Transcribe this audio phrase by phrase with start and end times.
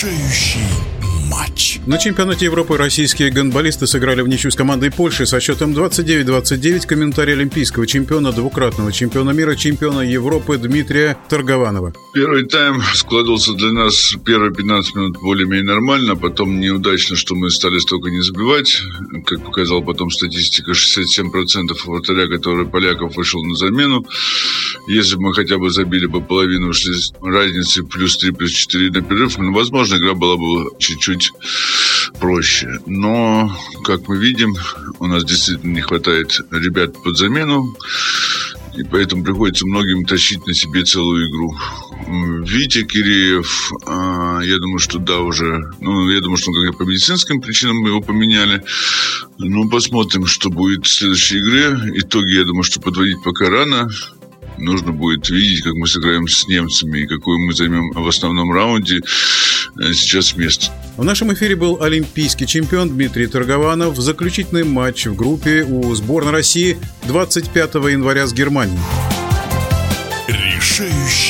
[0.00, 0.60] 这玉玺
[1.88, 6.86] На чемпионате Европы российские гонболисты сыграли в ничью с командой Польши со счетом 29-29.
[6.86, 11.94] Комментарий олимпийского чемпиона, двукратного чемпиона мира, чемпиона Европы Дмитрия Торгованова.
[12.12, 17.78] Первый тайм складывался для нас первые 15 минут более-менее нормально, потом неудачно, что мы стали
[17.78, 18.82] столько не забивать.
[19.24, 21.24] Как показала потом статистика, 67%
[21.86, 24.04] вратаря, который поляков вышел на замену.
[24.88, 26.92] Если бы мы хотя бы забили по половину, шли
[27.22, 31.07] разницы плюс 3, плюс 4 на перерыв, ну, возможно, игра была бы чуть-чуть
[32.20, 32.80] проще.
[32.86, 33.50] Но,
[33.84, 34.54] как мы видим,
[34.98, 37.76] у нас действительно не хватает ребят под замену.
[38.76, 41.52] И поэтому приходится многим тащить на себе целую игру.
[42.44, 45.72] Витя Киреев, а, я думаю, что да, уже.
[45.80, 48.62] Ну, я думаю, что как по медицинским причинам мы его поменяли.
[49.38, 51.76] Ну, посмотрим, что будет в следующей игре.
[51.96, 53.90] Итоги, я думаю, что подводить пока рано
[54.58, 58.98] нужно будет видеть, как мы сыграем с немцами и какую мы займем в основном раунде
[58.98, 60.66] э, сейчас место.
[60.96, 63.96] В нашем эфире был олимпийский чемпион Дмитрий Торгованов.
[63.96, 68.78] Заключительный матч в группе у сборной России 25 января с Германией.
[70.26, 71.27] Решающий